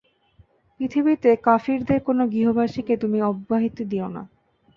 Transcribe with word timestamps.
পৃথিবীতে 0.79 1.29
কাফিরদের 1.43 1.99
কোন 2.03 2.19
গৃহবাসীকে 2.27 2.93
তুমি 2.97 3.19
অব্যাহতি 3.21 3.83
দিও 3.85 4.07
না। 4.07 4.23